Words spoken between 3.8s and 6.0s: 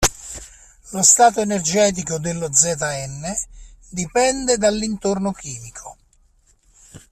dipende dall'intorno chimico,